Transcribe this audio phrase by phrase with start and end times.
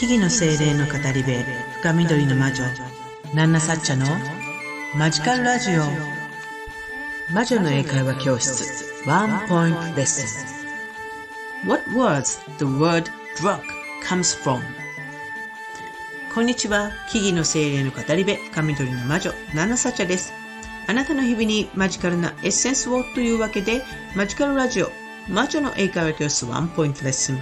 [0.00, 1.30] 木々の精霊の語り部
[1.82, 2.64] 深緑の魔女
[3.34, 4.06] ナンナサッチャの
[4.96, 5.82] マジカルラジオ。
[7.34, 10.46] 魔女の英会話教室ワンポイントレッス
[11.66, 11.68] ン。
[11.68, 13.60] What words the word drug
[14.02, 14.62] comes from?
[16.34, 20.32] こんにちは木々の精霊の語り部深緑の魔女ナンナサッチャです。
[20.88, 23.82] あなたの日々にマジカルなエッセンスをというわけで
[24.16, 24.90] マジカルラジオ
[25.28, 27.38] 魔女の英会話教室ワンポイントレッスン。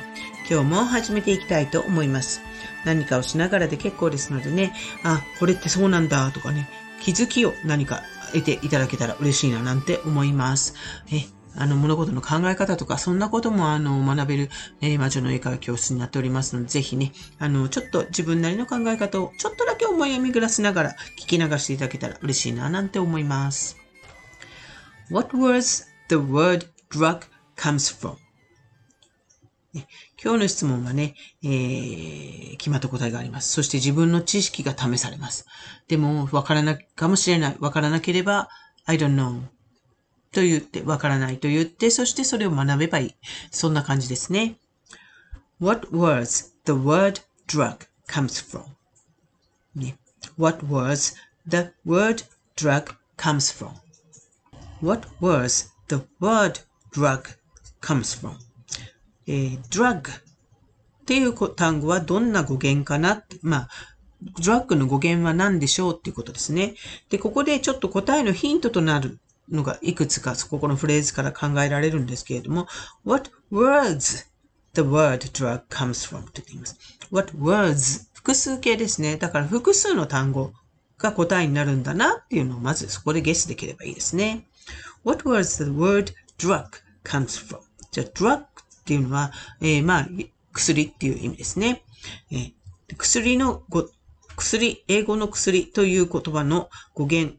[0.50, 2.40] 今日も始めていきたいと思います。
[2.86, 6.70] 何かをしながらで結構ですのでね、あ、これってそうなんだとかね、
[7.02, 8.02] 気づきを何か
[8.32, 10.74] 得ていただけたら嬉しいななんて思います。
[11.12, 23.76] えあの、物事の考え方とか、そんなことも、あの、学べる、えー、魔女の英会話教室になっておりますので、ぜひね、あの、ちょっと自分なりの考え方を、ちょっとだけ思い巡らせながら、聞き流していただけたら嬉しいな、なんて思います。
[25.10, 27.22] What words the word drug
[27.56, 28.27] comes from?
[29.74, 33.52] 今日の質問はね、えー、決まった答えがあります。
[33.52, 35.46] そして自分の知識が試されます。
[35.88, 37.56] でも、わからなかもしれない。
[37.60, 38.48] わからなければ、
[38.86, 39.42] I don't know
[40.32, 43.14] と言って、わからないと言って、そしてそれを学べばいい。
[43.50, 44.58] そんな感じですね。
[45.60, 48.64] What words the word drug comes from?
[49.74, 49.98] ね、
[50.38, 51.14] What words
[51.46, 52.24] the word
[52.56, 53.72] drug comes from?
[54.80, 56.60] What words the word
[56.92, 57.36] drug
[57.80, 58.47] comes from?
[59.28, 60.22] えー、drug っ
[61.06, 63.68] ていう単語はどんな語源かなってまあ、
[64.20, 66.74] ドラッグの語源は何でしょうっていうことですね。
[67.08, 69.18] で、ここでちょっと答えのヒントとなる
[69.50, 72.66] のがいくつか、ここのフレーズから考えられるんですけれども、
[73.04, 74.26] what words
[74.74, 76.76] the word drug comes from って言います。
[77.10, 79.16] what words 複数形ですね。
[79.16, 80.52] だから複数の単語
[80.98, 84.46] が答えになるんだなっていうのをまずそこでゲスできればいいですね。
[85.04, 86.66] what words the word drug
[87.04, 87.60] comes from?
[87.92, 88.57] じゃあ drug
[88.88, 90.08] っていうのは、えー、まあ、
[90.54, 91.82] 薬っていう意味ですね。
[92.32, 92.52] えー、
[92.96, 93.86] 薬のご、
[94.34, 97.36] 薬、英語の薬という言葉の語源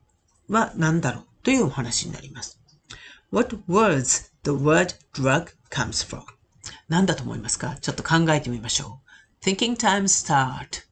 [0.48, 2.62] は何だろうというお話になります。
[3.32, 6.22] What words the word drug comes from?
[6.88, 7.78] 何だと思いますか？
[7.82, 9.02] ちょっと考えてみましょ
[9.42, 9.44] う。
[9.44, 10.89] Thinking time start.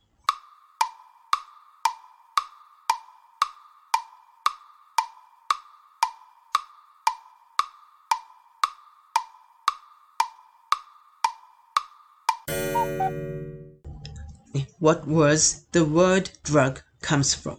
[14.80, 17.58] What words the word drug comes from?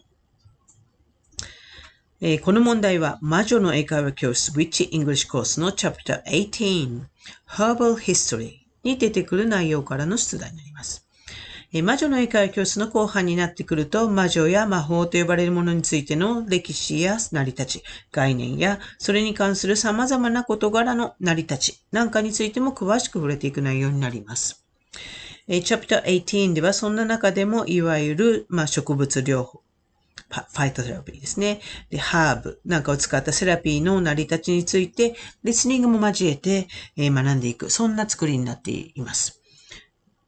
[2.21, 7.03] えー、この問題は魔女の英会話教室 Witch English コースの Chapter 18
[7.49, 11.07] Herbal History に出てくる内容からの出題になります。
[11.73, 24.65] えー、魔女の英会話教室の後半になってくると魔女や魔法と呼ばれるものについての歴史や成り立ち、概念やそれに関する様々な事柄の成り立ちなんかについても詳しく触れていく内容になります。
[25.49, 29.63] えー、Chapter 18ではそんな中でもいわゆる、まあ、植物療法、
[30.29, 31.61] ファイトセラピーですね。
[31.91, 37.71] で、ハーブなんかを使ったセラピーの成り立ちについて、リスニングも交えて、え、学んでいく。
[37.71, 39.38] そんな作りになっています。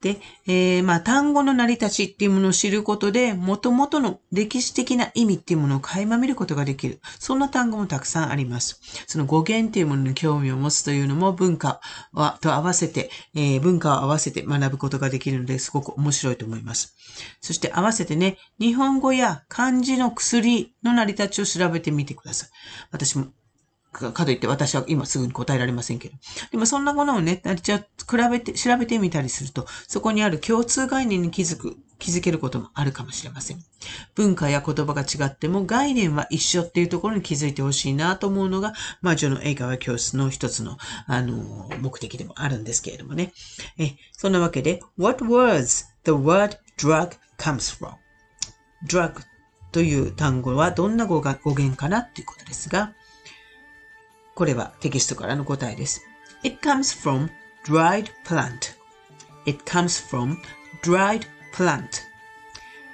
[0.01, 7.01] で、えー、まあ、単語の成り立ちっていうものを知ることで、元々の歴史的な意味っていうものを垣間見ることができる。
[7.19, 8.81] そんな単語もたくさんあります。
[9.07, 16.97] その語源っていうものに興味を持つというのも文化はと合わせて、えー、文化を合わせて学ぶことができるのですごく面白いと思います。
[17.43, 22.49] そして合わせてね、日本語や漢字の薬の成り立ちを調べてみてください。
[22.91, 23.27] 私も
[23.93, 26.15] かといって私は今すぐに答えられませんけど。
[26.53, 27.85] でもそんなものをね、じゃ比
[28.31, 33.63] べて、調べてみたりすると、そこにある共通概念に気づく、気づけることもあるかもしれません。
[34.15, 43.33] 文化や言葉が違っても概念は一緒っていうところに気づいてほしいなと思うのが、魔女の英会話教室の一つの、あの、目的でもあるんですけれどもね。
[43.77, 47.95] え、そんなわけで、what words the word drug comes from?
[48.89, 49.21] drug
[49.73, 52.93] という単語はどんな語源かなっていうことですが、
[54.41, 56.01] これはテキストからの答えです。
[56.43, 57.29] It comes from
[57.63, 58.75] dried plant.
[59.45, 60.39] It comes from
[60.83, 61.85] dried plant.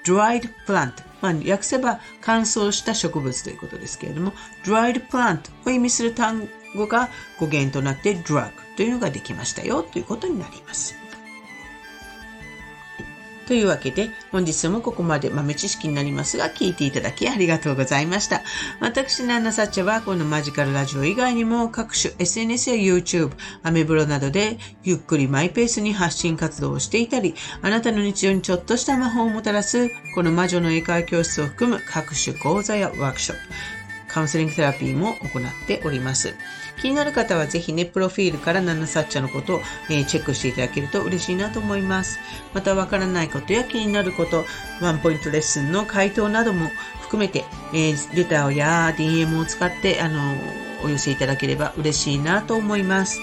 [0.04, 0.94] dried plant.
[1.22, 4.32] まあ、訳せば乾燥した植物ということですけれども、
[4.64, 10.96] dried plant を意味する単語が語源となって drug というのができましたよということになります。
[13.46, 18.42] というわけで、本日もここまで豆知識になりますが、聞いていただきありがとうございました。
[18.80, 23.30] 私、ナンナサッチャは、このマジカルラジオ以外にも、各種 SNS や YouTube、
[23.62, 33.85] アメブロなどで、ゆっくりマイペースに発信活動をしていたり、あなたの日常にちょっとした魔法をもたらす、この魔女の英会話教室を含む各種講座やワークショップ、
[34.16, 36.34] カウンセリングセラピーも行っております。
[36.80, 39.60] 気になる方はぜひね、プロフィールからナナサッチャのことを、
[39.90, 42.18] え、チェックしていただけると嬉しいなと思います。
[42.54, 44.46] またわからないことや気になること、
[44.80, 46.70] ワンポイントレッスンの回答なども
[47.02, 50.34] 含めて、えー、レターや DM を使って、あの
[50.82, 53.20] お寄せいただければ嬉しいなと思います。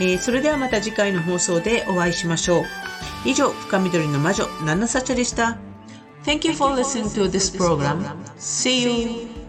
[0.00, 2.64] えー、それではまた次回の放送でお会いしましょう。
[3.24, 5.56] 以上、深緑の魔女、ナナサチャでした。
[6.24, 8.02] Thank you for listening to this program.
[8.38, 9.41] See you.